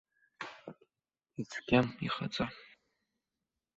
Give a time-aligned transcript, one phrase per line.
[1.41, 2.45] Ицәгьам, ихаҵа.